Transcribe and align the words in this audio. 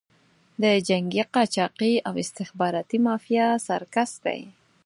د 0.61 0.63
جنګي 0.87 1.23
قاچاقي 1.33 1.93
او 2.07 2.13
استخباراتي 2.23 2.97
مافیا 3.07 3.47
سرکس 3.67 4.11
دی. 4.25 4.41